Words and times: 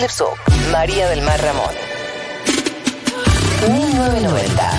Slipsuk, 0.00 0.38
María 0.72 1.10
del 1.10 1.20
Mar 1.20 1.38
Ramón. 1.42 1.74
1990. 3.70 4.70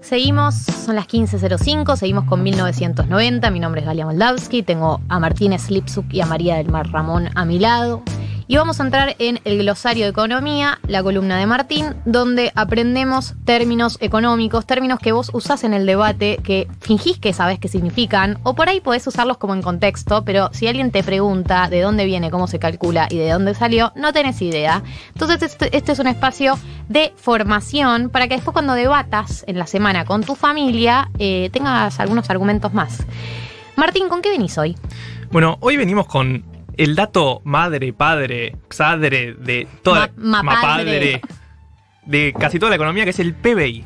Seguimos, 0.00 0.54
son 0.54 0.94
las 0.94 1.08
15.05, 1.08 1.96
seguimos 1.96 2.26
con 2.26 2.44
1990. 2.44 3.50
Mi 3.50 3.58
nombre 3.58 3.80
es 3.80 3.86
Galia 3.88 4.06
Moldavsky, 4.06 4.62
tengo 4.62 5.00
a 5.08 5.18
Martínez 5.18 5.62
Slipsuk 5.62 6.14
y 6.14 6.20
a 6.20 6.26
María 6.26 6.58
del 6.58 6.70
Mar 6.70 6.88
Ramón 6.92 7.30
a 7.34 7.44
mi 7.44 7.58
lado. 7.58 8.04
Y 8.46 8.56
vamos 8.56 8.80
a 8.80 8.84
entrar 8.84 9.16
en 9.18 9.40
el 9.44 9.58
glosario 9.58 10.04
de 10.04 10.10
economía, 10.10 10.78
la 10.86 11.02
columna 11.02 11.38
de 11.38 11.46
Martín, 11.46 11.94
donde 12.04 12.52
aprendemos 12.54 13.34
términos 13.44 13.98
económicos, 14.00 14.66
términos 14.66 14.98
que 14.98 15.12
vos 15.12 15.30
usás 15.32 15.64
en 15.64 15.74
el 15.74 15.86
debate, 15.86 16.38
que 16.42 16.68
fingís 16.80 17.18
que 17.18 17.32
sabés 17.32 17.58
qué 17.58 17.68
significan, 17.68 18.38
o 18.42 18.54
por 18.54 18.68
ahí 18.68 18.80
podés 18.80 19.06
usarlos 19.06 19.38
como 19.38 19.54
en 19.54 19.62
contexto, 19.62 20.24
pero 20.24 20.50
si 20.52 20.66
alguien 20.66 20.90
te 20.90 21.02
pregunta 21.02 21.68
de 21.68 21.80
dónde 21.80 22.04
viene, 22.04 22.30
cómo 22.30 22.46
se 22.46 22.58
calcula 22.58 23.06
y 23.10 23.18
de 23.18 23.30
dónde 23.30 23.54
salió, 23.54 23.92
no 23.94 24.12
tenés 24.12 24.42
idea. 24.42 24.82
Entonces 25.08 25.42
este, 25.42 25.76
este 25.76 25.92
es 25.92 25.98
un 25.98 26.08
espacio 26.08 26.58
de 26.88 27.12
formación 27.16 28.10
para 28.10 28.28
que 28.28 28.34
después 28.34 28.52
cuando 28.52 28.74
debatas 28.74 29.44
en 29.46 29.58
la 29.58 29.66
semana 29.66 30.04
con 30.04 30.24
tu 30.24 30.34
familia, 30.34 31.10
eh, 31.18 31.50
tengas 31.52 32.00
algunos 32.00 32.28
argumentos 32.30 32.74
más. 32.74 33.04
Martín, 33.76 34.08
¿con 34.08 34.20
qué 34.20 34.30
venís 34.30 34.58
hoy? 34.58 34.76
Bueno, 35.30 35.56
hoy 35.60 35.78
venimos 35.78 36.06
con 36.06 36.44
el 36.76 36.94
dato 36.94 37.40
madre, 37.44 37.92
padre, 37.92 38.56
xadre 38.70 39.34
de 39.34 39.66
toda 39.82 40.10
Ma- 40.16 40.42
mapadre. 40.42 41.20
de 42.06 42.34
casi 42.38 42.58
toda 42.58 42.70
la 42.70 42.76
economía, 42.76 43.04
que 43.04 43.10
es 43.10 43.18
el 43.20 43.34
PBI. 43.34 43.84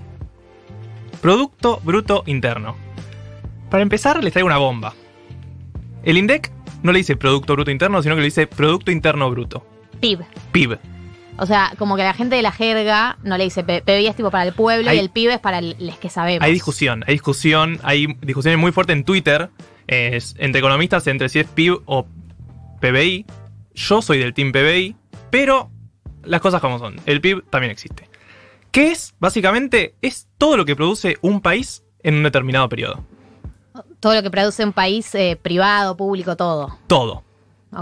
Producto 1.20 1.80
Bruto 1.82 2.22
Interno. 2.26 2.76
Para 3.70 3.82
empezar, 3.82 4.22
les 4.22 4.32
traigo 4.32 4.46
una 4.46 4.58
bomba. 4.58 4.94
El 6.04 6.16
INDEC 6.18 6.52
no 6.82 6.92
le 6.92 6.98
dice 6.98 7.16
Producto 7.16 7.54
Bruto 7.54 7.70
Interno, 7.70 8.02
sino 8.02 8.14
que 8.14 8.20
le 8.20 8.26
dice 8.26 8.46
Producto 8.46 8.90
Interno 8.90 9.30
Bruto. 9.30 9.66
PIB. 10.00 10.20
PIB. 10.52 10.78
O 11.38 11.44
sea, 11.46 11.72
como 11.78 11.96
que 11.96 12.02
la 12.02 12.14
gente 12.14 12.36
de 12.36 12.42
la 12.42 12.52
jerga 12.52 13.18
no 13.22 13.36
le 13.36 13.44
dice 13.44 13.62
PBI 13.64 14.06
es 14.06 14.16
tipo 14.16 14.30
para 14.30 14.44
el 14.44 14.54
pueblo 14.54 14.88
Hay- 14.90 14.96
y 14.96 15.00
el 15.00 15.10
PIB 15.10 15.30
es 15.32 15.38
para 15.40 15.60
los 15.60 15.98
que 15.98 16.08
sabemos. 16.08 16.42
Hay 16.42 16.52
discusión, 16.52 17.04
hay 17.06 17.14
discusión, 17.14 17.78
hay 17.82 18.06
discusiones 18.22 18.58
muy 18.58 18.72
fuertes 18.72 18.96
en 18.96 19.04
Twitter 19.04 19.50
eh, 19.88 20.18
entre 20.38 20.58
economistas 20.60 21.06
entre 21.08 21.28
si 21.28 21.40
es 21.40 21.46
PIB 21.46 21.80
o 21.84 22.06
PBI. 22.80 23.26
Yo 23.74 24.02
soy 24.02 24.18
del 24.18 24.34
team 24.34 24.52
PBI, 24.52 24.96
pero 25.30 25.70
las 26.22 26.40
cosas 26.40 26.60
como 26.60 26.78
son. 26.78 26.96
El 27.06 27.20
PIB 27.20 27.44
también 27.50 27.70
existe. 27.70 28.08
¿Qué 28.70 28.90
es? 28.90 29.14
Básicamente 29.18 29.94
es 30.02 30.28
todo 30.38 30.56
lo 30.56 30.64
que 30.64 30.76
produce 30.76 31.16
un 31.22 31.40
país 31.40 31.84
en 32.02 32.14
un 32.16 32.22
determinado 32.22 32.68
periodo. 32.68 33.04
Todo 34.00 34.14
lo 34.14 34.22
que 34.22 34.30
produce 34.30 34.64
un 34.64 34.72
país 34.72 35.14
eh, 35.14 35.38
privado, 35.40 35.96
público, 35.96 36.36
todo. 36.36 36.78
Todo. 36.86 37.24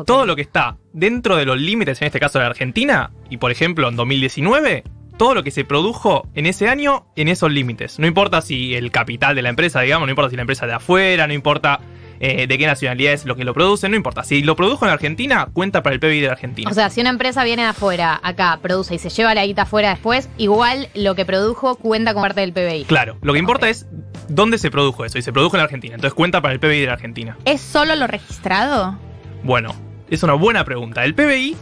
Todo 0.06 0.26
lo 0.26 0.34
que 0.34 0.42
está 0.42 0.76
dentro 0.92 1.36
de 1.36 1.44
los 1.44 1.58
límites, 1.58 2.00
en 2.00 2.06
este 2.06 2.18
caso 2.18 2.38
de 2.38 2.44
la 2.44 2.50
Argentina, 2.50 3.12
y 3.30 3.36
por 3.36 3.52
ejemplo 3.52 3.88
en 3.88 3.96
2019, 3.96 4.82
todo 5.16 5.34
lo 5.34 5.44
que 5.44 5.50
se 5.50 5.64
produjo 5.64 6.26
en 6.34 6.46
ese 6.46 6.68
año 6.68 7.06
en 7.16 7.28
esos 7.28 7.52
límites. 7.52 7.98
No 7.98 8.06
importa 8.06 8.40
si 8.40 8.74
el 8.74 8.90
capital 8.90 9.36
de 9.36 9.42
la 9.42 9.50
empresa, 9.50 9.80
digamos, 9.82 10.06
no 10.06 10.10
importa 10.10 10.30
si 10.30 10.36
la 10.36 10.42
empresa 10.42 10.64
es 10.64 10.70
de 10.70 10.74
afuera, 10.74 11.26
no 11.26 11.32
importa 11.32 11.80
eh, 12.20 12.46
de 12.46 12.58
qué 12.58 12.66
nacionalidad 12.66 13.12
es 13.12 13.24
lo 13.24 13.36
que 13.36 13.44
lo 13.44 13.54
produce, 13.54 13.88
no 13.88 13.96
importa. 13.96 14.24
Si 14.24 14.42
lo 14.42 14.56
produjo 14.56 14.84
en 14.84 14.92
Argentina, 14.92 15.48
cuenta 15.52 15.82
para 15.82 15.94
el 15.94 16.00
PBI 16.00 16.20
de 16.20 16.26
la 16.26 16.32
Argentina. 16.32 16.70
O 16.70 16.74
sea, 16.74 16.90
si 16.90 17.00
una 17.00 17.10
empresa 17.10 17.44
viene 17.44 17.62
de 17.62 17.68
afuera, 17.68 18.20
acá, 18.22 18.58
produce 18.62 18.94
y 18.94 18.98
se 18.98 19.10
lleva 19.10 19.34
la 19.34 19.44
guita 19.44 19.62
afuera 19.62 19.90
después, 19.90 20.28
igual 20.36 20.88
lo 20.94 21.14
que 21.14 21.24
produjo 21.24 21.76
cuenta 21.76 22.14
como 22.14 22.24
parte 22.24 22.40
del 22.40 22.52
PBI. 22.52 22.84
claro, 22.84 23.16
lo 23.22 23.32
que 23.32 23.38
importa 23.38 23.68
es 23.68 23.86
dónde 24.28 24.58
se 24.58 24.70
produjo 24.70 25.04
eso, 25.04 25.18
y 25.18 25.22
se 25.22 25.32
produjo 25.32 25.56
en 25.56 25.58
la 25.58 25.64
Argentina. 25.64 25.94
Entonces 25.94 26.14
cuenta 26.14 26.40
para 26.40 26.54
el 26.54 26.60
PBI 26.60 26.80
de 26.80 26.86
la 26.86 26.94
Argentina. 26.94 27.36
¿Es 27.44 27.60
solo 27.60 27.94
lo 27.94 28.06
registrado? 28.06 28.98
Bueno, 29.42 29.74
es 30.10 30.22
una 30.22 30.34
buena 30.34 30.64
pregunta. 30.64 31.04
El 31.04 31.14
PBI 31.14 31.56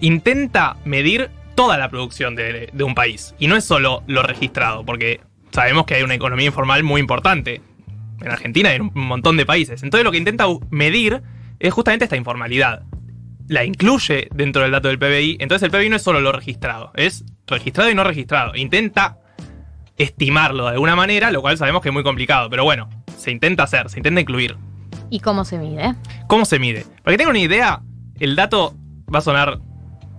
intenta 0.00 0.76
medir 0.84 1.30
toda 1.54 1.78
la 1.78 1.88
producción 1.88 2.34
de, 2.34 2.68
de 2.72 2.84
un 2.84 2.94
país. 2.94 3.34
Y 3.38 3.46
no 3.46 3.56
es 3.56 3.64
solo 3.64 4.02
lo 4.06 4.22
registrado, 4.22 4.84
porque 4.84 5.20
sabemos 5.50 5.86
que 5.86 5.94
hay 5.94 6.02
una 6.02 6.14
economía 6.14 6.46
informal 6.46 6.82
muy 6.82 7.00
importante. 7.00 7.60
En 8.24 8.30
Argentina 8.30 8.72
y 8.72 8.76
en 8.76 8.82
un 8.82 8.90
montón 8.94 9.36
de 9.36 9.46
países. 9.46 9.82
Entonces 9.82 10.04
lo 10.04 10.12
que 10.12 10.18
intenta 10.18 10.46
medir 10.70 11.22
es 11.58 11.72
justamente 11.72 12.04
esta 12.04 12.16
informalidad. 12.16 12.82
La 13.48 13.64
incluye 13.64 14.28
dentro 14.34 14.62
del 14.62 14.70
dato 14.70 14.88
del 14.88 14.98
PBI. 14.98 15.38
Entonces 15.40 15.64
el 15.66 15.70
PBI 15.70 15.90
no 15.90 15.96
es 15.96 16.02
solo 16.02 16.20
lo 16.20 16.32
registrado, 16.32 16.92
es 16.94 17.24
registrado 17.46 17.90
y 17.90 17.94
no 17.94 18.04
registrado. 18.04 18.54
Intenta 18.54 19.18
estimarlo 19.96 20.64
de 20.64 20.72
alguna 20.72 20.96
manera, 20.96 21.30
lo 21.30 21.40
cual 21.42 21.56
sabemos 21.58 21.82
que 21.82 21.88
es 21.88 21.92
muy 21.92 22.02
complicado. 22.02 22.48
Pero 22.50 22.64
bueno, 22.64 22.88
se 23.16 23.30
intenta 23.30 23.64
hacer, 23.64 23.88
se 23.90 23.98
intenta 23.98 24.20
incluir. 24.20 24.56
¿Y 25.10 25.20
cómo 25.20 25.44
se 25.44 25.58
mide? 25.58 25.94
¿Cómo 26.26 26.44
se 26.44 26.58
mide? 26.58 26.86
Para 27.02 27.14
que 27.14 27.18
tengan 27.18 27.32
una 27.32 27.44
idea, 27.44 27.82
el 28.18 28.36
dato 28.36 28.74
va 29.12 29.18
a 29.18 29.22
sonar. 29.22 29.60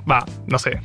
Va, 0.10 0.26
no 0.48 0.60
sé. 0.60 0.82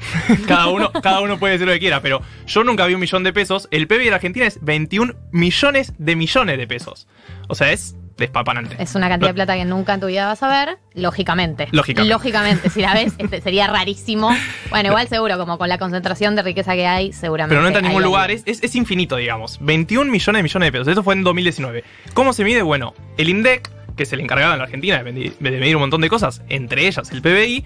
cada, 0.46 0.68
uno, 0.68 0.92
cada 0.92 1.20
uno 1.20 1.38
puede 1.38 1.54
decir 1.54 1.66
lo 1.66 1.72
que 1.72 1.80
quiera, 1.80 2.00
pero 2.00 2.22
yo 2.46 2.64
nunca 2.64 2.86
vi 2.86 2.94
un 2.94 3.00
millón 3.00 3.24
de 3.24 3.32
pesos. 3.32 3.68
El 3.70 3.86
PBI 3.86 4.04
de 4.04 4.10
la 4.10 4.16
Argentina 4.16 4.46
es 4.46 4.58
21 4.62 5.14
millones 5.32 5.92
de 5.98 6.16
millones 6.16 6.58
de 6.58 6.66
pesos. 6.66 7.08
O 7.48 7.54
sea, 7.54 7.72
es 7.72 7.96
despapanante. 8.18 8.76
Es 8.78 8.94
una 8.94 9.08
cantidad 9.08 9.30
de 9.30 9.34
plata 9.34 9.54
que 9.54 9.64
nunca 9.64 9.94
en 9.94 10.00
tu 10.00 10.06
vida 10.06 10.26
vas 10.26 10.42
a 10.42 10.48
ver, 10.48 10.78
lógicamente. 10.94 11.68
Lógicamente. 11.70 12.12
Lógicamente, 12.12 12.70
si 12.70 12.82
la 12.82 12.92
ves, 12.92 13.14
este, 13.18 13.40
sería 13.40 13.68
rarísimo. 13.68 14.30
Bueno, 14.70 14.88
igual 14.88 15.08
seguro, 15.08 15.38
como 15.38 15.56
con 15.56 15.68
la 15.68 15.78
concentración 15.78 16.36
de 16.36 16.42
riqueza 16.42 16.74
que 16.74 16.86
hay, 16.86 17.12
seguramente. 17.12 17.54
Pero 17.54 17.62
no 17.62 17.68
entra 17.68 17.80
en 17.80 17.86
ningún 17.86 18.02
lugar, 18.02 18.30
es, 18.30 18.42
es, 18.44 18.62
es 18.62 18.74
infinito, 18.74 19.16
digamos. 19.16 19.58
21 19.60 20.10
millones 20.10 20.38
de 20.38 20.42
millones 20.42 20.66
de 20.66 20.72
pesos. 20.72 20.88
Eso 20.88 21.02
fue 21.02 21.14
en 21.14 21.22
2019. 21.22 21.84
¿Cómo 22.14 22.32
se 22.32 22.44
mide? 22.44 22.62
Bueno, 22.62 22.94
el 23.16 23.28
INDEC, 23.28 23.70
que 23.96 24.02
es 24.02 24.12
el 24.12 24.20
encargado 24.20 24.52
en 24.52 24.58
la 24.58 24.64
Argentina 24.64 25.02
de 25.02 25.32
medir 25.40 25.76
un 25.76 25.80
montón 25.80 26.00
de 26.00 26.08
cosas, 26.08 26.42
entre 26.48 26.86
ellas 26.86 27.10
el 27.10 27.22
PBI, 27.22 27.64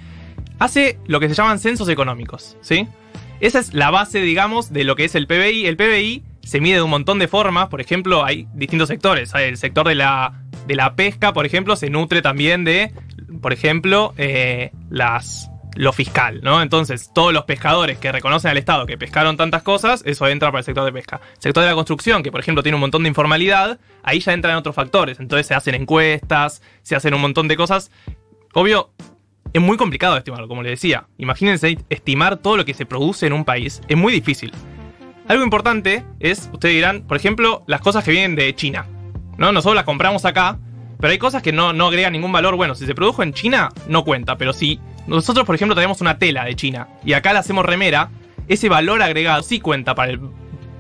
hace 0.63 0.99
lo 1.07 1.19
que 1.21 1.29
se 1.29 1.35
llaman 1.35 1.59
censos 1.59 1.89
económicos, 1.89 2.57
¿sí? 2.61 2.87
Esa 3.41 3.59
es 3.59 3.75
la 3.75 3.91
base, 3.91 4.21
digamos, 4.21 4.73
de 4.73 4.85
lo 4.85 4.95
que 4.95 5.05
es 5.05 5.15
el 5.17 5.27
PBI. 5.27 5.67
El 5.67 5.77
PBI 5.77 6.23
se 6.45 6.61
mide 6.61 6.77
de 6.77 6.83
un 6.83 6.91
montón 6.91 7.19
de 7.19 7.27
formas. 7.27 7.69
Por 7.69 7.81
ejemplo, 7.81 8.25
hay 8.25 8.47
distintos 8.55 8.89
sectores. 8.89 9.35
El 9.35 9.57
sector 9.57 9.89
de 9.89 9.97
la, 9.97 10.45
de 10.69 10.77
la 10.77 10.95
pesca, 10.95 11.33
por 11.33 11.47
ejemplo, 11.47 11.75
se 11.75 11.91
nutre 11.91 12.23
también 12.23 12.63
de, 12.63 12.93
por 13.41 13.53
ejemplo, 13.53 14.15
eh, 14.17 14.71
las, 14.89 15.51
lo 15.75 15.93
fiscal, 15.93 16.41
¿no? 16.45 16.63
Entonces, 16.63 17.11
todos 17.13 17.33
los 17.33 17.45
pescadores 17.45 17.99
que 17.99 18.13
reconocen 18.13 18.53
al 18.53 18.59
Estado 18.59 18.87
que 18.87 18.97
pescaron 18.97 19.37
tantas 19.37 19.65
cosas, 19.65 20.05
eso 20.07 20.29
entra 20.29 20.53
para 20.53 20.61
el 20.61 20.65
sector 20.65 20.85
de 20.85 20.93
pesca. 20.93 21.21
sector 21.41 21.65
de 21.65 21.71
la 21.71 21.75
construcción, 21.75 22.23
que 22.23 22.31
por 22.31 22.39
ejemplo 22.39 22.63
tiene 22.63 22.77
un 22.77 22.83
montón 22.83 23.03
de 23.03 23.09
informalidad, 23.09 23.81
ahí 24.05 24.21
ya 24.21 24.33
entran 24.33 24.57
otros 24.57 24.77
factores. 24.77 25.19
Entonces 25.19 25.49
se 25.49 25.55
hacen 25.55 25.75
encuestas, 25.75 26.63
se 26.83 26.95
hacen 26.95 27.15
un 27.15 27.21
montón 27.21 27.49
de 27.49 27.57
cosas. 27.57 27.91
Obvio, 28.55 28.91
es 29.53 29.61
muy 29.61 29.77
complicado 29.77 30.15
de 30.15 30.19
estimar, 30.19 30.47
como 30.47 30.63
les 30.63 30.73
decía. 30.73 31.07
Imagínense 31.19 31.79
estimar 31.91 32.39
todo 32.39 32.57
lo 32.57 32.65
que 32.65 32.75
se 32.75 32.87
produce 32.87 33.27
en 33.27 33.33
un 33.33 33.45
país. 33.45 33.81
Es 33.89 33.97
muy 33.97 34.13
difícil. 34.13 34.53
Algo 35.29 35.45
importante 35.45 36.05
es, 36.21 36.51
ustedes 36.53 36.75
dirán, 36.75 37.03
por 37.03 37.17
ejemplo, 37.17 37.63
las 37.67 37.81
cosas 37.81 38.05
que 38.05 38.11
vienen 38.11 38.35
de 38.35 38.55
China. 38.55 38.87
¿no? 39.39 39.53
Nosotros 39.53 39.77
las 39.77 39.85
compramos 39.85 40.25
acá, 40.25 40.59
pero 40.99 41.11
hay 41.11 41.19
cosas 41.19 41.43
que 41.43 41.53
no, 41.53 41.73
no 41.73 41.89
agregan 41.89 42.13
ningún 42.13 42.33
valor. 42.33 42.57
Bueno, 42.57 42.75
si 42.75 42.87
se 42.87 42.95
produjo 42.95 43.23
en 43.23 43.33
China, 43.33 43.71
no 43.89 44.05
cuenta. 44.05 44.37
Pero 44.37 44.53
si 44.53 44.81
nosotros, 45.07 45.47
por 45.47 45.55
ejemplo, 45.55 45.75
tenemos 45.75 46.01
una 46.01 46.19
tela 46.19 46.45
de 46.45 46.55
China 46.55 46.89
y 47.05 47.13
acá 47.13 47.33
la 47.33 47.41
hacemos 47.41 47.67
remera, 47.67 48.11
ese 48.49 48.69
valor 48.69 49.03
agregado 49.03 49.43
sí 49.43 49.61
cuenta 49.61 49.95
para 49.95 50.13
el 50.13 50.21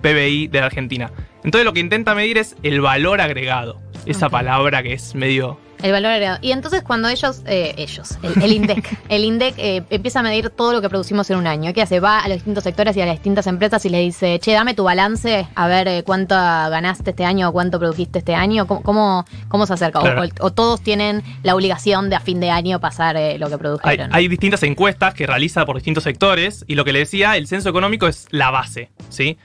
PBI 0.02 0.48
de 0.48 0.60
la 0.60 0.66
Argentina. 0.66 1.12
Entonces 1.44 1.64
lo 1.64 1.72
que 1.72 1.80
intenta 1.80 2.14
medir 2.14 2.38
es 2.38 2.56
el 2.62 2.80
valor 2.80 3.20
agregado. 3.20 3.80
Esa 4.06 4.28
palabra 4.28 4.82
que 4.82 4.94
es 4.94 5.14
medio... 5.14 5.58
El 5.82 5.90
valor 5.90 6.12
agregado. 6.12 6.38
Y 6.42 6.52
entonces 6.52 6.82
cuando 6.84 7.08
ellos, 7.08 7.42
eh, 7.44 7.74
ellos, 7.76 8.16
el, 8.22 8.40
el 8.40 8.52
INDEC, 8.52 8.98
el 9.08 9.24
INDEC 9.24 9.54
eh, 9.58 9.82
empieza 9.90 10.20
a 10.20 10.22
medir 10.22 10.48
todo 10.50 10.72
lo 10.72 10.80
que 10.80 10.88
producimos 10.88 11.28
en 11.30 11.38
un 11.38 11.48
año. 11.48 11.72
¿Qué 11.74 11.82
hace? 11.82 11.98
Va 11.98 12.20
a 12.20 12.28
los 12.28 12.36
distintos 12.36 12.62
sectores 12.62 12.96
y 12.96 13.00
a 13.00 13.06
las 13.06 13.16
distintas 13.16 13.48
empresas 13.48 13.84
y 13.84 13.88
le 13.88 13.98
dice, 13.98 14.38
che, 14.38 14.52
dame 14.52 14.74
tu 14.74 14.84
balance, 14.84 15.48
a 15.56 15.66
ver 15.66 15.88
eh, 15.88 16.04
cuánto 16.06 16.36
ganaste 16.36 17.10
este 17.10 17.24
año 17.24 17.48
o 17.48 17.52
cuánto 17.52 17.80
produjiste 17.80 18.20
este 18.20 18.32
año. 18.36 18.68
¿Cómo, 18.68 18.80
cómo, 18.84 19.24
cómo 19.48 19.66
se 19.66 19.72
acerca? 19.74 19.98
O- 19.98 20.02
Claro. 20.02 20.22
O, 20.22 20.46
o 20.46 20.52
todos 20.52 20.80
tienen 20.82 21.24
la 21.42 21.56
obligación 21.56 22.10
de 22.10 22.14
a 22.14 22.20
fin 22.20 22.38
de 22.38 22.50
año 22.50 22.78
pasar 22.78 23.16
eh, 23.16 23.36
lo 23.38 23.48
que 23.48 23.54
Hay, 23.54 23.58
produjeron. 23.58 24.14
hay 24.14 24.28
distintas 24.28 24.62
encuestas 24.62 25.14
que 25.14 25.26
realiza 25.26 25.66
por 25.66 25.74
distintos 25.74 26.04
sectores 26.04 26.64
y 26.68 26.76
lo 26.76 26.84
que 26.84 26.92
le 26.92 27.00
decía, 27.00 27.36
el 27.36 27.48
censo 27.48 27.68
económico 27.70 28.06
es 28.06 28.28
la 28.30 28.52
base, 28.52 28.90
¿sí? 29.08 29.36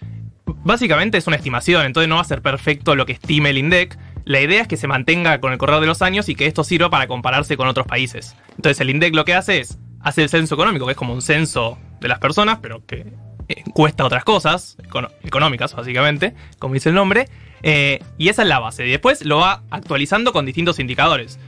Básicamente 0.45 1.17
es 1.17 1.25
una 1.27 1.35
estimación, 1.35 1.85
entonces 1.85 2.07
no 2.07 2.15
va 2.15 2.21
a 2.21 2.25
ser 2.25 2.41
perfecto 2.43 2.95
lo 2.95 3.05
que 3.07 3.13
estime 3.13 3.49
el 3.49 3.57
INDEC. 3.57 3.97
La 4.27 4.41
idea 4.41 4.61
es 4.61 4.67
que 4.67 4.75
se 4.75 4.87
mantenga 4.87 5.39
con 5.39 5.53
el 5.53 5.57
correr 5.57 5.79
de 5.79 5.87
los 5.87 6.01
años 6.01 6.27
y 6.27 6.35
que 6.35 6.47
esto 6.47 6.65
sirva 6.65 6.89
para 6.89 7.07
compararse 7.07 7.55
con 7.55 7.65
otros 7.69 7.87
países. 7.87 8.35
Entonces 8.57 8.81
el 8.81 8.89
INDEC 8.89 9.15
lo 9.15 9.23
que 9.23 9.33
hace 9.33 9.59
es, 9.59 9.77
hace 10.01 10.21
el 10.21 10.27
censo 10.27 10.55
económico, 10.55 10.85
que 10.85 10.91
es 10.91 10.97
como 10.97 11.13
un 11.13 11.21
censo 11.21 11.77
de 12.01 12.09
las 12.09 12.19
personas, 12.19 12.59
pero 12.61 12.85
que 12.85 13.13
encuesta 13.47 14.03
otras 14.03 14.25
cosas, 14.25 14.75
económicas 15.23 15.73
básicamente, 15.73 16.35
como 16.59 16.73
dice 16.73 16.89
el 16.89 16.95
nombre, 16.95 17.29
eh, 17.63 18.03
y 18.17 18.27
esa 18.27 18.41
es 18.41 18.49
la 18.49 18.59
base. 18.59 18.85
Y 18.85 18.91
después 18.91 19.23
lo 19.23 19.37
va 19.37 19.63
actualizando 19.69 20.33
con 20.33 20.45
distintos 20.45 20.77
indicadores 20.79 21.39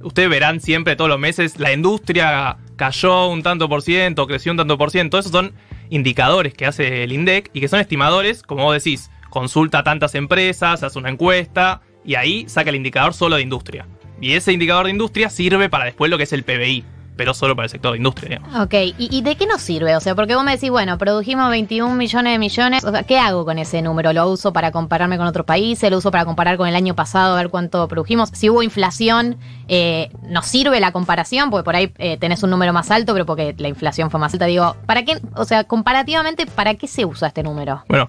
ustedes 0.00 0.30
verán 0.30 0.60
siempre 0.60 0.94
todos 0.94 1.08
los 1.08 1.18
meses 1.18 1.58
la 1.58 1.72
industria 1.72 2.56
cayó 2.76 3.28
un 3.28 3.42
tanto 3.42 3.68
por 3.68 3.82
ciento, 3.82 4.28
creció 4.28 4.52
un 4.52 4.58
tanto 4.58 4.78
por 4.78 4.90
ciento. 4.90 5.18
Esos 5.18 5.32
son 5.32 5.54
indicadores 5.90 6.54
que 6.54 6.66
hace 6.66 7.02
el 7.02 7.10
INDEC 7.10 7.50
y 7.52 7.60
que 7.60 7.68
son 7.68 7.80
estimadores, 7.80 8.42
como 8.42 8.64
vos 8.64 8.74
decís, 8.74 9.10
consulta 9.30 9.80
a 9.80 9.82
tantas 9.82 10.14
empresas, 10.14 10.82
hace 10.82 10.98
una 10.98 11.08
encuesta 11.08 11.80
y 12.08 12.14
ahí 12.14 12.48
saca 12.48 12.70
el 12.70 12.76
indicador 12.76 13.12
solo 13.12 13.36
de 13.36 13.42
industria. 13.42 13.86
Y 14.18 14.32
ese 14.32 14.50
indicador 14.50 14.86
de 14.86 14.92
industria 14.92 15.28
sirve 15.28 15.68
para 15.68 15.84
después 15.84 16.10
lo 16.10 16.16
que 16.16 16.24
es 16.24 16.32
el 16.32 16.42
PBI, 16.42 16.82
pero 17.16 17.34
solo 17.34 17.54
para 17.54 17.66
el 17.66 17.70
sector 17.70 17.92
de 17.92 17.98
industria. 17.98 18.38
digamos. 18.38 18.64
Ok, 18.64 18.72
¿Y, 18.96 19.14
y 19.14 19.20
de 19.20 19.36
qué 19.36 19.46
nos 19.46 19.60
sirve? 19.60 19.94
O 19.94 20.00
sea, 20.00 20.14
porque 20.14 20.34
vos 20.34 20.42
me 20.42 20.52
decís, 20.52 20.70
bueno, 20.70 20.96
produjimos 20.96 21.50
21 21.50 21.94
millones 21.96 22.32
de 22.32 22.38
millones. 22.38 22.84
O 22.84 22.92
sea, 22.92 23.02
¿qué 23.02 23.18
hago 23.18 23.44
con 23.44 23.58
ese 23.58 23.82
número? 23.82 24.14
¿Lo 24.14 24.26
uso 24.26 24.54
para 24.54 24.72
compararme 24.72 25.18
con 25.18 25.26
otros 25.26 25.44
países? 25.44 25.90
¿Lo 25.90 25.98
uso 25.98 26.10
para 26.10 26.24
comparar 26.24 26.56
con 26.56 26.66
el 26.66 26.76
año 26.76 26.96
pasado, 26.96 27.34
a 27.34 27.36
ver 27.36 27.50
cuánto 27.50 27.86
produjimos? 27.88 28.30
Si 28.32 28.48
hubo 28.48 28.62
inflación, 28.62 29.36
eh, 29.68 30.10
¿nos 30.30 30.46
sirve 30.46 30.80
la 30.80 30.92
comparación? 30.92 31.50
Porque 31.50 31.64
por 31.64 31.76
ahí 31.76 31.92
eh, 31.98 32.16
tenés 32.16 32.42
un 32.42 32.48
número 32.48 32.72
más 32.72 32.90
alto, 32.90 33.12
pero 33.12 33.26
porque 33.26 33.54
la 33.58 33.68
inflación 33.68 34.10
fue 34.10 34.18
más 34.18 34.32
alta. 34.32 34.46
Digo, 34.46 34.76
¿para 34.86 35.04
qué? 35.04 35.20
O 35.36 35.44
sea, 35.44 35.64
comparativamente, 35.64 36.46
¿para 36.46 36.72
qué 36.76 36.88
se 36.88 37.04
usa 37.04 37.28
este 37.28 37.42
número? 37.42 37.84
Bueno, 37.86 38.08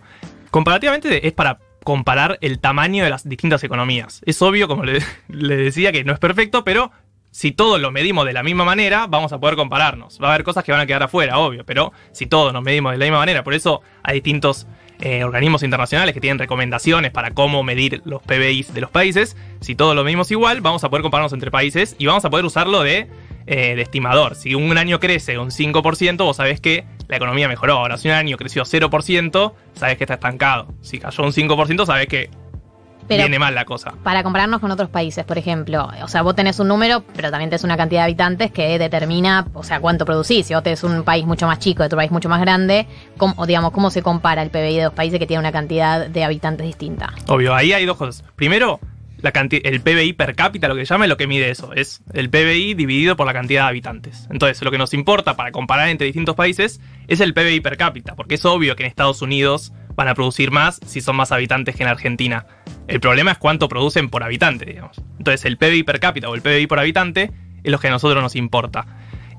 comparativamente 0.51 1.27
es 1.27 1.33
para 1.33 1.59
comparar 1.89 2.37
el 2.41 2.59
tamaño 2.59 3.03
de 3.03 3.09
las 3.09 3.27
distintas 3.27 3.63
economías. 3.63 4.21
Es 4.23 4.39
obvio, 4.43 4.67
como 4.67 4.83
le, 4.83 5.03
decía, 5.27 5.91
que 5.91 6.03
no 6.03 6.13
es 6.13 6.19
perfecto, 6.19 6.63
pero 6.63 6.91
si 7.31 7.51
todos 7.51 7.81
lo 7.81 7.89
medimos 7.89 8.27
de 8.27 8.33
la 8.33 8.43
misma 8.43 8.63
manera, 8.63 9.07
vamos 9.07 9.33
a 9.33 9.39
poder 9.39 9.55
compararnos. 9.55 10.19
Va 10.21 10.27
a 10.27 10.33
haber 10.35 10.43
cosas 10.43 10.63
que 10.63 10.71
van 10.71 10.81
a 10.81 10.85
quedar 10.85 11.01
afuera, 11.01 11.39
obvio, 11.39 11.65
pero 11.65 11.91
si 12.11 12.27
todos 12.27 12.53
nos 12.53 12.61
medimos 12.61 12.91
de 12.91 12.99
la 12.99 13.05
misma 13.05 13.17
manera, 13.17 13.43
por 13.43 13.55
eso 13.55 13.81
hay 14.03 14.13
distintos 14.13 14.67
eh, 14.99 15.23
organismos 15.23 15.63
internacionales 15.63 16.13
que 16.13 16.21
tienen 16.21 16.37
recomendaciones 16.37 17.09
para 17.09 17.31
cómo 17.31 17.63
medir 17.63 18.03
los 18.05 18.21
PBIs 18.21 18.71
de 18.71 18.81
los 18.81 18.91
países. 18.91 19.35
Si 19.59 19.73
todos 19.73 19.95
lo 19.95 20.03
medimos 20.03 20.29
igual, 20.29 20.61
vamos 20.61 20.83
a 20.83 20.91
poder 20.91 21.01
compararnos 21.01 21.33
entre 21.33 21.49
países 21.49 21.95
y 21.97 22.05
vamos 22.05 22.23
a 22.23 22.29
poder 22.29 22.45
usarlo 22.45 22.83
de, 22.83 23.07
eh, 23.47 23.75
de 23.75 23.81
estimador. 23.81 24.35
Si 24.35 24.53
un 24.53 24.77
año 24.77 24.99
crece 24.99 25.39
un 25.39 25.49
5%, 25.49 26.17
vos 26.17 26.37
sabés 26.37 26.61
que 26.61 26.85
la 27.09 27.17
economía 27.17 27.47
mejoró. 27.49 27.73
Ahora, 27.73 27.97
si 27.97 28.07
un 28.07 28.13
año 28.13 28.37
creció 28.37 28.63
0%, 28.63 29.53
sabés 29.73 29.97
que 29.97 30.03
está 30.05 30.13
estancado. 30.13 30.67
Si 30.81 30.99
cayó 30.99 31.23
un 31.23 31.31
5%, 31.33 31.85
sabés 31.85 32.07
que 32.07 32.29
Pero- 33.07 33.23
viene 33.23 33.39
mal 33.39 33.55
la 33.55 33.65
cosa. 33.65 33.93
Para 34.03 34.21
compararnos 34.21 34.59
con 34.61 34.69
otros 34.69 34.89
países, 34.89 35.25
por 35.25 35.39
ejemplo. 35.39 35.89
O 36.03 36.07
sea, 36.07 36.21
vos 36.21 36.35
tenés 36.35 36.59
un 36.59 36.67
número, 36.67 37.03
pero 37.15 37.31
también 37.31 37.49
tenés 37.49 37.63
una 37.63 37.75
cantidad 37.75 38.01
de 38.01 38.05
habitantes 38.05 38.51
que 38.51 38.77
determina, 38.77 39.47
o 39.55 39.63
sea, 39.63 39.79
cuánto 39.79 40.05
producís. 40.05 40.45
Si 40.45 40.53
vos 40.53 40.61
tenés 40.61 40.83
un 40.83 41.01
país 41.03 41.25
mucho 41.25 41.47
más 41.47 41.57
chico, 41.57 41.83
otro 41.83 41.97
país 41.97 42.11
mucho 42.11 42.29
más 42.29 42.39
grande, 42.41 42.85
¿cómo, 43.17 43.33
o 43.37 43.47
digamos, 43.47 43.71
¿cómo 43.71 43.89
se 43.89 44.03
compara 44.03 44.43
el 44.43 44.51
PBI 44.51 44.75
de 44.77 44.83
dos 44.83 44.93
países 44.93 45.19
que 45.19 45.25
tienen 45.25 45.41
una 45.41 45.51
cantidad 45.51 46.07
de 46.07 46.23
habitantes 46.23 46.67
distinta? 46.67 47.11
Obvio, 47.27 47.55
ahí 47.55 47.73
hay 47.73 47.85
dos 47.87 47.97
cosas. 47.97 48.23
Primero, 48.35 48.79
la 49.21 49.31
canti- 49.33 49.61
el 49.63 49.81
PBI 49.81 50.13
per 50.13 50.35
cápita, 50.35 50.67
lo 50.67 50.75
que 50.75 50.85
se 50.85 50.93
llama, 50.93 51.05
es 51.05 51.09
lo 51.09 51.17
que 51.17 51.27
mide 51.27 51.49
eso. 51.49 51.73
Es 51.73 52.01
el 52.13 52.29
PBI 52.29 52.73
dividido 52.73 53.15
por 53.15 53.25
la 53.27 53.33
cantidad 53.33 53.63
de 53.63 53.69
habitantes. 53.69 54.27
Entonces, 54.31 54.61
lo 54.63 54.71
que 54.71 54.77
nos 54.77 54.93
importa 54.93 55.35
para 55.35 55.51
comparar 55.51 55.89
entre 55.89 56.05
distintos 56.05 56.35
países 56.35 56.79
es 57.07 57.19
el 57.19 57.33
PBI 57.33 57.59
per 57.61 57.77
cápita, 57.77 58.15
porque 58.15 58.35
es 58.35 58.45
obvio 58.45 58.75
que 58.75 58.83
en 58.83 58.89
Estados 58.89 59.21
Unidos 59.21 59.73
van 59.95 60.07
a 60.07 60.15
producir 60.15 60.51
más 60.51 60.79
si 60.85 61.01
son 61.01 61.15
más 61.17 61.31
habitantes 61.31 61.75
que 61.75 61.83
en 61.83 61.89
Argentina. 61.89 62.45
El 62.87 62.99
problema 63.01 63.31
es 63.31 63.37
cuánto 63.37 63.67
producen 63.67 64.09
por 64.09 64.23
habitante, 64.23 64.65
digamos. 64.65 65.01
Entonces, 65.17 65.43
el 65.45 65.57
PBI 65.57 65.83
per 65.83 65.99
cápita 65.99 66.29
o 66.29 66.35
el 66.35 66.41
PBI 66.41 66.67
por 66.67 66.79
habitante 66.79 67.31
es 67.63 67.71
lo 67.71 67.79
que 67.79 67.87
a 67.87 67.91
nosotros 67.91 68.23
nos 68.23 68.35
importa. 68.35 68.85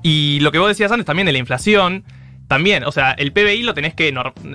Y 0.03 0.39
lo 0.41 0.51
que 0.51 0.59
vos 0.59 0.67
decías 0.67 0.91
antes 0.91 1.05
también 1.05 1.25
de 1.25 1.31
la 1.31 1.37
inflación, 1.39 2.03
también, 2.47 2.83
o 2.83 2.91
sea, 2.91 3.11
el 3.13 3.31
PBI 3.31 3.63
lo 3.63 3.73
tenés 3.73 3.93
que 3.95 4.13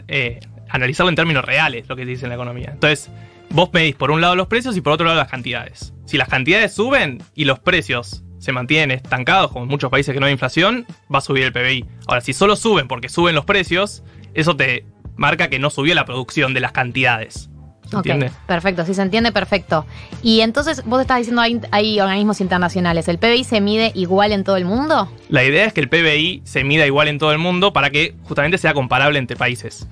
eh, 0.08 0.40
analizarlo 0.68 1.08
en 1.10 1.16
términos 1.16 1.44
reales, 1.44 1.88
lo 1.88 1.96
que 1.96 2.04
dice 2.04 2.24
en 2.26 2.28
la 2.30 2.34
economía. 2.34 2.70
Entonces, 2.72 3.10
vos 3.50 3.70
medís 3.72 3.94
por 3.94 4.10
un 4.10 4.20
lado 4.20 4.36
los 4.36 4.46
precios 4.48 4.76
y 4.76 4.80
por 4.80 4.92
otro 4.92 5.06
lado 5.06 5.18
las 5.18 5.30
cantidades. 5.30 5.92
Si 6.04 6.16
las 6.16 6.28
cantidades 6.28 6.72
suben 6.74 7.22
y 7.34 7.44
los 7.44 7.58
precios 7.58 8.22
se 8.38 8.52
mantienen 8.52 8.90
estancados, 8.92 9.50
como 9.50 9.64
en 9.64 9.70
muchos 9.70 9.90
países 9.90 10.12
que 10.14 10.20
no 10.20 10.26
hay 10.26 10.32
inflación, 10.32 10.86
va 11.12 11.18
a 11.18 11.22
subir 11.22 11.44
el 11.44 11.52
PBI. 11.52 11.84
Ahora, 12.06 12.20
si 12.20 12.32
solo 12.32 12.54
suben 12.54 12.86
porque 12.86 13.08
suben 13.08 13.34
los 13.34 13.44
precios, 13.44 14.02
eso 14.34 14.54
te 14.56 14.84
marca 15.16 15.48
que 15.48 15.58
no 15.58 15.70
subió 15.70 15.94
la 15.94 16.04
producción 16.04 16.54
de 16.54 16.60
las 16.60 16.72
cantidades. 16.72 17.50
¿Se 17.88 17.96
Ok, 17.96 18.06
entiende? 18.06 18.30
perfecto, 18.46 18.84
si 18.84 18.94
se 18.94 19.02
entiende, 19.02 19.30
perfecto. 19.32 19.86
Y 20.22 20.40
entonces, 20.40 20.84
vos 20.84 21.00
estás 21.00 21.18
diciendo 21.18 21.40
hay, 21.40 21.60
hay 21.70 22.00
organismos 22.00 22.40
internacionales. 22.40 23.06
¿El 23.08 23.18
PBI 23.18 23.44
se 23.44 23.60
mide 23.60 23.92
igual 23.94 24.32
en 24.32 24.42
todo 24.44 24.56
el 24.56 24.64
mundo? 24.64 25.08
La 25.28 25.44
idea 25.44 25.64
es 25.66 25.72
que 25.72 25.80
el 25.80 25.88
PBI 25.88 26.42
se 26.44 26.64
mida 26.64 26.84
igual 26.86 27.06
en 27.08 27.18
todo 27.18 27.32
el 27.32 27.38
mundo 27.38 27.72
para 27.72 27.90
que 27.90 28.14
justamente 28.24 28.58
sea 28.58 28.74
comparable 28.74 29.18
entre 29.20 29.36
países. 29.36 29.86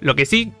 Lo 0.00 0.14
que 0.16 0.26
sí, 0.26 0.52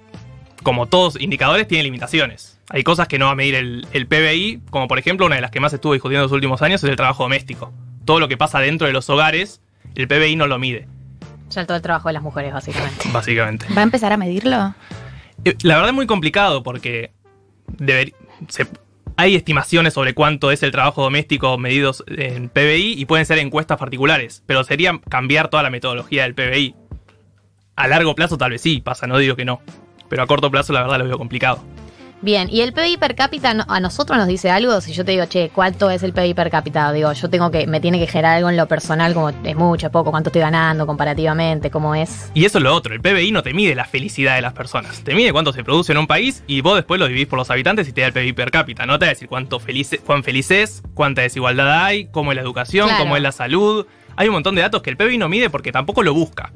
como 0.62 0.86
todos 0.86 1.20
indicadores, 1.20 1.66
tiene 1.68 1.84
limitaciones. 1.84 2.58
Hay 2.70 2.82
cosas 2.84 3.08
que 3.08 3.18
no 3.18 3.26
va 3.26 3.32
a 3.32 3.34
medir 3.34 3.54
el, 3.54 3.86
el 3.92 4.06
PBI, 4.06 4.60
como 4.70 4.86
por 4.88 4.98
ejemplo 4.98 5.26
una 5.26 5.34
de 5.36 5.40
las 5.40 5.50
que 5.50 5.60
más 5.60 5.72
estuvo 5.72 5.92
discutiendo 5.92 6.20
en 6.24 6.30
los 6.30 6.32
últimos 6.32 6.62
años 6.62 6.82
es 6.84 6.90
el 6.90 6.96
trabajo 6.96 7.24
doméstico. 7.24 7.72
Todo 8.04 8.20
lo 8.20 8.28
que 8.28 8.36
pasa 8.36 8.60
dentro 8.60 8.86
de 8.86 8.92
los 8.92 9.08
hogares, 9.10 9.60
el 9.94 10.06
PBI 10.08 10.36
no 10.36 10.46
lo 10.46 10.58
mide, 10.58 10.86
Ya 11.50 11.66
todo 11.66 11.76
el 11.76 11.82
trabajo 11.82 12.08
de 12.08 12.12
las 12.14 12.22
mujeres, 12.22 12.52
básicamente. 12.52 13.08
básicamente. 13.12 13.66
¿Va 13.74 13.80
a 13.80 13.84
empezar 13.84 14.12
a 14.12 14.16
medirlo? 14.16 14.74
Eh, 15.44 15.56
La 15.62 15.74
verdad 15.74 15.90
es 15.90 15.94
muy 15.96 16.06
complicado 16.06 16.62
porque 16.62 17.12
deber- 17.78 18.14
se- 18.48 18.66
hay 19.16 19.34
estimaciones 19.34 19.92
sobre 19.94 20.14
cuánto 20.14 20.50
es 20.52 20.62
el 20.62 20.70
trabajo 20.70 21.02
doméstico 21.02 21.58
medidos 21.58 22.04
en 22.06 22.48
PBI 22.48 22.94
y 22.96 23.04
pueden 23.06 23.26
ser 23.26 23.38
encuestas 23.38 23.78
particulares, 23.78 24.42
pero 24.46 24.62
sería 24.64 24.98
cambiar 25.08 25.48
toda 25.48 25.62
la 25.62 25.70
metodología 25.70 26.22
del 26.22 26.34
PBI. 26.34 26.74
A 27.76 27.88
largo 27.88 28.14
plazo 28.14 28.38
tal 28.38 28.50
vez 28.52 28.60
sí, 28.62 28.80
pasa, 28.80 29.06
no 29.06 29.18
digo 29.18 29.36
que 29.36 29.44
no, 29.44 29.60
pero 30.10 30.22
a 30.22 30.26
corto 30.26 30.50
plazo 30.50 30.74
la 30.74 30.82
verdad 30.82 30.98
lo 30.98 31.06
veo 31.06 31.16
complicado. 31.16 31.64
Bien, 32.22 32.48
¿y 32.50 32.60
el 32.60 32.74
PBI 32.74 32.98
per 32.98 33.14
cápita 33.14 33.64
a 33.66 33.80
nosotros 33.80 34.18
nos 34.18 34.28
dice 34.28 34.50
algo? 34.50 34.78
Si 34.82 34.92
yo 34.92 35.06
te 35.06 35.12
digo, 35.12 35.24
che, 35.24 35.48
¿cuánto 35.54 35.88
es 35.90 36.02
el 36.02 36.12
PBI 36.12 36.34
per 36.34 36.50
cápita? 36.50 36.92
Digo, 36.92 37.10
yo 37.14 37.30
tengo 37.30 37.50
que, 37.50 37.66
me 37.66 37.80
tiene 37.80 37.98
que 37.98 38.06
generar 38.06 38.36
algo 38.36 38.50
en 38.50 38.58
lo 38.58 38.68
personal, 38.68 39.14
como 39.14 39.30
es 39.30 39.56
mucho, 39.56 39.86
es 39.86 39.92
poco, 39.92 40.10
cuánto 40.10 40.28
estoy 40.28 40.42
ganando 40.42 40.86
comparativamente, 40.86 41.70
cómo 41.70 41.94
es. 41.94 42.30
Y 42.34 42.44
eso 42.44 42.58
es 42.58 42.64
lo 42.64 42.74
otro, 42.74 42.92
el 42.92 43.00
PBI 43.00 43.32
no 43.32 43.42
te 43.42 43.54
mide 43.54 43.74
la 43.74 43.86
felicidad 43.86 44.34
de 44.34 44.42
las 44.42 44.52
personas, 44.52 45.02
te 45.02 45.14
mide 45.14 45.32
cuánto 45.32 45.54
se 45.54 45.64
produce 45.64 45.92
en 45.92 45.98
un 45.98 46.06
país 46.06 46.44
y 46.46 46.60
vos 46.60 46.74
después 46.76 47.00
lo 47.00 47.06
dividís 47.06 47.26
por 47.26 47.38
los 47.38 47.50
habitantes 47.50 47.88
y 47.88 47.92
te 47.92 48.02
da 48.02 48.08
el 48.08 48.12
PBI 48.12 48.34
per 48.34 48.50
cápita. 48.50 48.84
No 48.84 48.98
te 48.98 49.06
va 49.06 49.12
a 49.12 49.14
decir 49.14 49.26
cuánto 49.26 49.58
feliz, 49.58 49.98
cuán 50.04 50.22
feliz 50.22 50.50
es, 50.50 50.82
cuánta 50.92 51.22
desigualdad 51.22 51.84
hay, 51.84 52.08
cómo 52.08 52.32
es 52.32 52.36
la 52.36 52.42
educación, 52.42 52.88
Claro. 52.88 53.04
cómo 53.04 53.16
es 53.16 53.22
la 53.22 53.32
salud. 53.32 53.86
Hay 54.16 54.28
un 54.28 54.34
montón 54.34 54.54
de 54.56 54.60
datos 54.60 54.82
que 54.82 54.90
el 54.90 54.98
PBI 54.98 55.16
no 55.16 55.30
mide 55.30 55.48
porque 55.48 55.72
tampoco 55.72 56.02
lo 56.02 56.12
busca. 56.12 56.52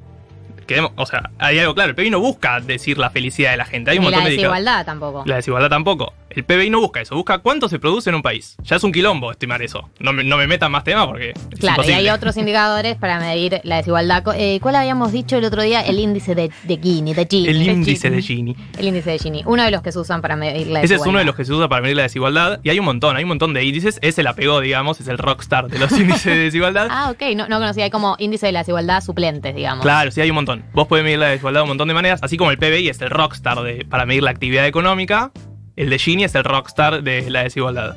Quedemos- 0.67 0.93
o 0.97 1.07
sea, 1.07 1.31
hay 1.39 1.59
algo 1.59 1.75
claro, 1.75 1.91
el 1.91 1.95
PBI 1.97 2.11
no 2.11 2.21
busca 2.21 2.61
decir 2.61 2.99
la 2.99 3.11
felicidad 3.11 3.51
de 3.53 3.57
la 3.57 3.65
gente. 3.65 3.91
Hay 3.91 3.99
un 3.99 4.05
Ni 4.05 4.11
la 4.11 4.17
montón 4.19 4.25
de 4.31 4.35
indicadores. 4.35 4.61
desigualdad 4.65 4.87
tampoco. 4.87 5.23
La 5.27 5.37
desigualdad 5.37 5.69
tampoco. 5.71 6.13
El 6.31 6.43
PBI 6.45 6.69
no 6.69 6.81
busca 6.81 7.01
eso, 7.01 7.15
busca 7.15 7.39
cuánto 7.39 7.69
se 7.69 7.79
produce 7.79 8.11
en 8.11 8.17
un 8.17 8.23
país. 8.23 8.57
Ya 8.65 8.75
es 8.77 8.83
un 8.83 8.91
quilombo 8.91 9.31
estimar 9.31 9.63
eso. 9.63 9.89
No 10.01 10.13
me, 10.13 10.25
no 10.25 10.37
me 10.37 10.49
metan 10.49 10.73
más 10.73 10.83
temas 10.83 11.07
porque 11.07 11.31
es 11.31 11.37
Claro, 11.61 11.83
y 11.83 11.87
imposible. 11.87 11.95
hay 11.95 12.09
otros 12.11 12.37
indicadores 12.37 12.97
para 12.97 13.21
medir 13.21 13.61
la 13.63 13.77
desigualdad. 13.77 14.25
Eh, 14.37 14.59
¿Cuál 14.61 14.75
habíamos 14.75 15.13
dicho 15.13 15.37
el 15.37 15.45
otro 15.45 15.63
día? 15.63 15.81
El 15.83 16.01
índice 16.01 16.35
de, 16.35 16.51
de 16.65 16.77
Gini, 16.83 17.15
de 17.15 17.27
Gini. 17.31 17.49
El 17.49 17.63
índice 17.63 18.11
de 18.11 18.21
Gini. 18.21 18.57
El 18.79 18.89
índice 18.89 19.11
de 19.11 19.19
Gini. 19.21 19.43
Uno 19.47 19.63
de 19.63 19.71
los 19.71 19.81
que 19.83 19.93
se 19.93 19.99
usan 20.01 20.23
para 20.23 20.35
medir 20.35 20.67
la 20.67 20.81
Ese 20.81 20.95
desigualdad. 20.95 21.03
es 21.05 21.09
uno 21.09 21.19
de 21.21 21.25
los 21.25 21.37
que 21.37 21.45
se 21.45 21.53
usa 21.53 21.69
para 21.69 21.83
medir 21.83 21.97
la 21.97 22.03
desigualdad. 22.03 22.59
Y 22.65 22.71
hay 22.71 22.81
un 22.81 22.85
montón, 22.85 23.17
hay 23.17 23.23
un 23.23 23.29
montón 23.29 23.55
de 23.55 23.65
índices. 23.65 24.01
Ese 24.03 24.25
la 24.25 24.35
pegó, 24.35 24.61
digamos, 24.61 25.01
es 25.01 25.07
el 25.07 25.19
rockstar 25.19 25.69
de 25.69 25.79
los 25.79 25.93
índices 26.01 26.25
de 26.25 26.37
desigualdad. 26.37 26.89
Ah, 26.91 27.11
ok, 27.13 27.23
no, 27.37 27.47
no 27.47 27.59
conocía. 27.61 27.85
Hay 27.85 27.91
como 27.91 28.17
índice 28.19 28.47
de 28.47 28.53
la 28.53 28.61
desigualdad 28.61 29.03
suplentes, 29.05 29.55
digamos. 29.55 29.83
Claro, 29.85 30.11
sí, 30.11 30.21
hay 30.21 30.31
un 30.31 30.35
montón. 30.37 30.54
Vos 30.73 30.87
podés 30.87 31.05
medir 31.05 31.19
la 31.19 31.29
desigualdad 31.29 31.61
de 31.61 31.63
un 31.65 31.69
montón 31.69 31.89
de 31.89 31.95
maneras, 31.95 32.21
así 32.23 32.37
como 32.37 32.51
el 32.51 32.59
PBI 32.59 32.89
es 32.89 33.01
el 33.01 33.11
rockstar 33.11 33.61
de, 33.63 33.85
para 33.89 34.07
medir 34.07 34.23
la 34.23 34.31
actividad 34.31 34.67
económica, 34.67 35.33
el 35.77 35.91
de 35.91 35.99
Gini 35.99 36.25
es 36.25 36.35
el 36.35 36.45
rockstar 36.45 37.03
de 37.03 37.29
la 37.31 37.43
desigualdad. 37.43 37.97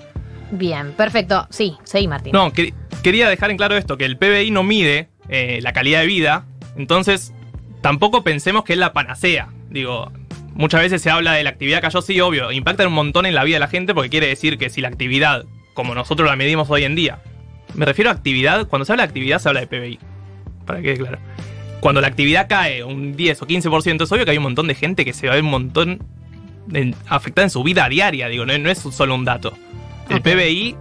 Bien, 0.51 0.93
perfecto. 0.93 1.45
Sí, 1.49 1.75
seguí, 1.83 2.07
Martín. 2.07 2.31
No, 2.33 2.51
que- 2.53 2.73
quería 3.03 3.27
dejar 3.29 3.51
en 3.51 3.57
claro 3.57 3.75
esto, 3.77 3.97
que 3.97 4.05
el 4.05 4.17
PBI 4.17 4.51
no 4.51 4.63
mide 4.63 5.09
eh, 5.29 5.59
la 5.61 5.73
calidad 5.73 5.99
de 6.01 6.07
vida, 6.07 6.45
entonces 6.77 7.33
tampoco 7.81 8.23
pensemos 8.23 8.63
que 8.63 8.73
es 8.73 8.79
la 8.79 8.93
panacea. 8.93 9.49
Digo, 9.69 10.11
muchas 10.53 10.81
veces 10.81 11.01
se 11.01 11.09
habla 11.09 11.33
de 11.33 11.43
la 11.43 11.49
actividad 11.49 11.81
cayó, 11.81 12.01
sí, 12.01 12.19
obvio, 12.21 12.51
impacta 12.51 12.87
un 12.87 12.93
montón 12.93 13.25
en 13.25 13.35
la 13.35 13.43
vida 13.43 13.57
de 13.57 13.59
la 13.61 13.67
gente 13.67 13.93
porque 13.93 14.09
quiere 14.09 14.27
decir 14.27 14.57
que 14.57 14.69
si 14.69 14.81
la 14.81 14.87
actividad, 14.87 15.45
como 15.73 15.93
nosotros 15.93 16.27
la 16.29 16.35
medimos 16.35 16.69
hoy 16.69 16.83
en 16.85 16.95
día, 16.95 17.19
me 17.75 17.85
refiero 17.85 18.09
a 18.09 18.13
actividad, 18.13 18.67
cuando 18.67 18.85
se 18.85 18.93
habla 18.93 19.03
de 19.03 19.09
actividad 19.09 19.39
se 19.39 19.49
habla 19.49 19.59
de 19.59 19.67
PBI, 19.67 19.99
para 20.65 20.79
que 20.79 20.85
quede 20.93 20.97
claro. 20.97 21.19
Cuando 21.79 22.01
la 22.01 22.07
actividad 22.07 22.47
cae 22.49 22.83
un 22.83 23.15
10 23.15 23.41
o 23.41 23.47
15%, 23.47 24.03
es 24.03 24.11
obvio 24.11 24.25
que 24.25 24.31
hay 24.31 24.37
un 24.37 24.43
montón 24.43 24.67
de 24.67 24.75
gente 24.75 25.05
que 25.05 25.13
se 25.13 25.27
va 25.27 25.33
a 25.33 25.35
ver 25.35 25.43
un 25.43 25.51
montón 25.51 25.99
en- 26.73 26.95
afectada 27.07 27.45
en 27.45 27.49
su 27.49 27.63
vida 27.63 27.87
diaria, 27.87 28.27
digo, 28.29 28.45
no, 28.45 28.57
no 28.57 28.69
es 28.69 28.79
solo 28.79 29.15
un 29.15 29.25
dato. 29.25 29.53
El. 30.09 30.21
PBI 30.21 30.75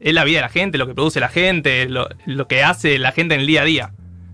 es 0.00 0.14
la 0.14 0.24
vida 0.24 0.38
de 0.38 0.42
la 0.42 0.48
gente, 0.48 0.78
lo 0.78 0.86
que 0.86 0.94
produce 0.94 1.20
la 1.20 1.28
gente, 1.28 1.88
lo, 1.88 2.08
lo 2.26 2.48
que 2.48 2.62
hace 2.62 2.98
la 2.98 3.12
gente 3.12 3.34
en 3.34 3.42
el 3.42 3.46
día 3.46 3.62
a 3.62 3.64
día. 3.64 3.92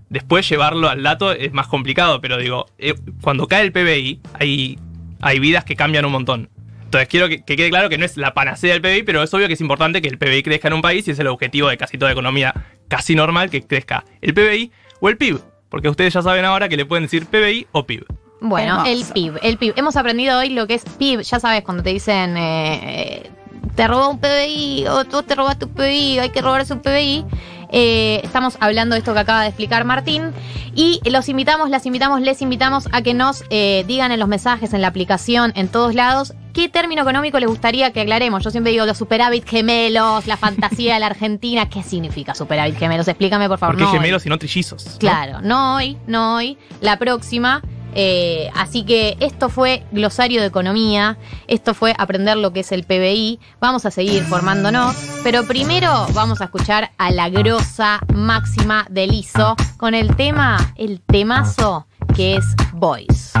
Después 0.09 0.47
llevarlo 0.49 0.89
al 0.89 1.03
dato 1.03 1.33
es 1.33 1.51
más 1.53 1.67
complicado, 1.67 2.21
pero 2.21 2.37
digo, 2.37 2.65
eh, 2.77 2.95
cuando 3.21 3.47
cae 3.47 3.63
el 3.63 3.71
PBI 3.73 4.21
hay, 4.39 4.79
hay 5.21 5.39
vidas 5.39 5.65
que 5.65 5.75
cambian 5.75 6.05
un 6.05 6.13
montón. 6.13 6.49
Entonces 6.85 7.09
quiero 7.09 7.27
que, 7.27 7.43
que 7.43 7.57
quede 7.57 7.69
claro 7.69 7.89
que 7.89 7.97
no 7.97 8.05
es 8.05 8.15
la 8.15 8.33
panacea 8.33 8.71
del 8.73 8.81
PBI, 8.81 9.03
pero 9.03 9.21
es 9.21 9.33
obvio 9.33 9.47
que 9.47 9.53
es 9.55 9.61
importante 9.61 10.01
que 10.01 10.07
el 10.07 10.17
PBI 10.17 10.43
crezca 10.43 10.69
en 10.69 10.75
un 10.75 10.81
país 10.81 11.05
y 11.07 11.11
es 11.11 11.19
el 11.19 11.27
objetivo 11.27 11.67
de 11.67 11.75
casi 11.77 11.97
toda 11.97 12.11
economía 12.13 12.53
casi 12.87 13.13
normal 13.15 13.49
que 13.49 13.61
crezca 13.61 14.05
el 14.21 14.33
PBI 14.33 14.71
o 15.01 15.09
el 15.09 15.17
PIB. 15.17 15.39
Porque 15.69 15.89
ustedes 15.89 16.13
ya 16.13 16.21
saben 16.21 16.45
ahora 16.45 16.69
que 16.69 16.77
le 16.77 16.85
pueden 16.85 17.03
decir 17.03 17.25
PBI 17.25 17.67
o 17.71 17.85
PIB. 17.85 18.05
Bueno, 18.39 18.83
el. 18.85 19.03
PIB. 19.03 19.39
El 19.41 19.57
PIB. 19.57 19.73
Hemos 19.77 19.95
aprendido 19.95 20.39
hoy 20.39 20.49
lo 20.49 20.67
que 20.67 20.75
es 20.75 20.85
PIB. 20.85 21.21
Ya 21.21 21.39
sabes, 21.39 21.63
cuando 21.63 21.83
te 21.83 21.89
dicen 21.89 22.35
eh, 22.37 23.29
te 23.77 23.87
robó 23.87 24.09
un 24.09 24.19
PBI 24.19 24.87
o 24.87 25.05
tú 25.05 25.23
te 25.23 25.35
robaste 25.35 25.65
un 25.65 25.71
PBI, 25.71 26.19
hay 26.19 26.29
que 26.31 26.41
robarse 26.41 26.73
un 26.73 26.81
PBI. 26.81 27.25
Eh, 27.69 28.21
estamos 28.23 28.57
hablando 28.59 28.95
de 28.95 28.99
esto 28.99 29.13
que 29.13 29.19
acaba 29.19 29.41
de 29.41 29.49
explicar 29.49 29.85
Martín. 29.85 30.31
Y 30.73 30.99
los 31.09 31.29
invitamos, 31.29 31.69
las 31.69 31.85
invitamos, 31.85 32.21
les 32.21 32.41
invitamos 32.41 32.87
a 32.91 33.01
que 33.01 33.13
nos 33.13 33.43
eh, 33.49 33.83
digan 33.87 34.11
en 34.11 34.19
los 34.19 34.27
mensajes, 34.27 34.73
en 34.73 34.81
la 34.81 34.87
aplicación, 34.87 35.51
en 35.55 35.67
todos 35.67 35.93
lados, 35.95 36.33
¿qué 36.57 36.69
término 36.69 37.03
económico 37.03 37.39
les 37.39 37.47
gustaría 37.47 37.93
que 37.93 38.01
aclaremos? 38.01 38.43
Yo 38.43 38.49
siempre 38.49 38.71
digo 38.71 38.83
los 38.87 38.97
superávit 38.97 39.47
gemelos, 39.47 40.25
la 40.25 40.37
fantasía 40.37 40.95
de 40.95 40.99
la 40.99 41.05
Argentina. 41.05 41.69
¿Qué 41.69 41.83
significa 41.83 42.33
superávit 42.33 42.79
gemelos? 42.79 43.07
Explícame, 43.07 43.47
por 43.47 43.59
favor. 43.59 43.75
¿Por 43.75 43.77
qué 43.77 43.83
No 43.83 43.91
hoy. 43.91 43.97
gemelos 43.97 44.25
y 44.25 44.29
no 44.29 44.39
trillizos? 44.39 44.83
¿no? 44.93 44.97
Claro, 44.97 45.39
no 45.43 45.75
hoy, 45.75 45.99
no 46.07 46.35
hoy, 46.35 46.57
la 46.81 46.97
próxima. 46.97 47.61
Eh, 47.93 48.49
así 48.55 48.83
que 48.85 49.17
esto 49.19 49.49
fue 49.49 49.83
glosario 49.91 50.41
de 50.41 50.47
economía, 50.47 51.19
esto 51.47 51.75
fue 51.75 51.93
aprender 51.97 52.37
lo 52.37 52.53
que 52.53 52.61
es 52.61 52.71
el 52.71 52.83
PBI, 52.83 53.39
vamos 53.59 53.85
a 53.85 53.91
seguir 53.91 54.23
formándonos, 54.23 54.95
pero 55.23 55.47
primero 55.47 56.07
vamos 56.13 56.41
a 56.41 56.45
escuchar 56.45 56.91
a 56.97 57.11
la 57.11 57.29
grosa 57.29 57.99
máxima 58.13 58.87
del 58.89 59.13
ISO 59.13 59.55
con 59.77 59.93
el 59.93 60.15
tema, 60.15 60.73
el 60.75 61.01
temazo 61.01 61.87
que 62.15 62.35
es 62.35 62.45
Boys. 62.73 63.33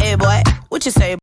Hey 0.00 0.16
boy, 0.16 0.42
what 0.70 0.80
you 0.80 0.90
say? 0.90 1.12